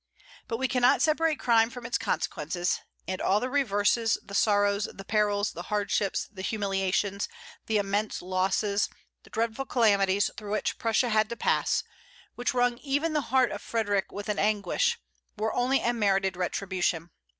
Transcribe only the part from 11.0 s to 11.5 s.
had to